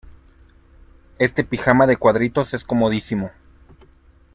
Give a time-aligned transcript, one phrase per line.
[1.19, 3.29] Este pijama de cuadritos es comodísimo.